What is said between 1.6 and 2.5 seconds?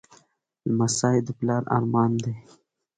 ارمان دی.